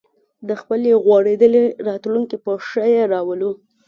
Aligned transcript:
د 0.47 0.49
خپلې 0.61 0.91
غوړېدلې 1.03 1.63
راتلونکې 1.87 2.37
په 2.45 2.51
ښه 2.67 2.85
یې 2.95 3.03
راولو 3.13 3.51